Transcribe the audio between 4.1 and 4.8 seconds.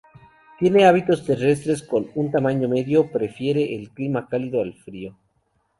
cálido al